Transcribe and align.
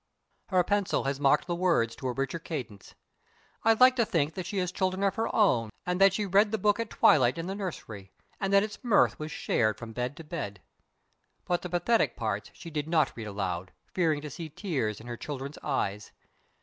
Her 0.47 0.63
pencil 0.63 1.03
has 1.03 1.19
marked 1.19 1.45
the 1.45 1.53
words 1.53 1.95
to 1.97 2.07
a 2.07 2.11
richer 2.11 2.39
cadence. 2.39 2.95
I 3.63 3.73
like 3.73 3.95
to 3.97 4.03
think 4.03 4.33
that 4.33 4.47
she 4.47 4.57
has 4.57 4.71
children 4.71 5.03
of 5.03 5.13
her 5.13 5.27
own 5.35 5.69
and 5.85 6.01
that 6.01 6.13
she 6.13 6.25
read 6.25 6.49
the 6.49 6.57
book 6.57 6.79
at 6.79 6.89
twilight 6.89 7.37
in 7.37 7.45
the 7.45 7.53
nursery, 7.53 8.11
and 8.39 8.51
that 8.51 8.63
its 8.63 8.83
mirth 8.83 9.19
was 9.19 9.31
shared 9.31 9.77
from 9.77 9.93
bed 9.93 10.17
to 10.17 10.23
bed. 10.23 10.59
But 11.45 11.61
the 11.61 11.69
pathetic 11.69 12.15
parts 12.15 12.49
she 12.55 12.71
did 12.71 12.87
not 12.87 13.15
read 13.15 13.27
aloud, 13.27 13.73
fearing 13.93 14.21
to 14.21 14.31
see 14.31 14.49
tears 14.49 14.99
in 14.99 15.05
her 15.05 15.17
children's 15.17 15.59
eyes. 15.61 16.11